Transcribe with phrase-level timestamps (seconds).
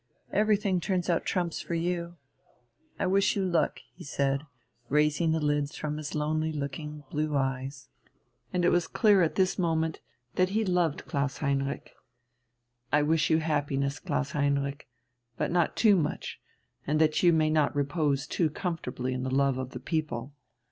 [0.33, 2.15] Everything turns out trumps for you....
[2.97, 4.47] I wish you luck," he said,
[4.89, 7.87] raising the lids from his lonely looking, blue eyes.
[8.51, 9.99] And it was clear at this moment
[10.37, 11.93] that he loved Klaus Heinrich.
[12.91, 14.87] "I wish you happiness, Klaus Heinrich
[15.37, 16.41] but not too much,
[16.87, 20.33] and that you may not repose too comfortably in the love of the people.